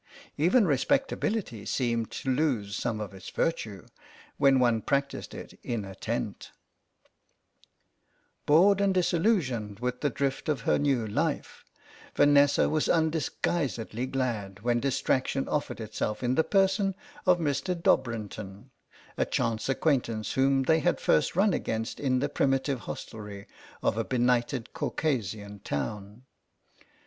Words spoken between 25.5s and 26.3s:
town.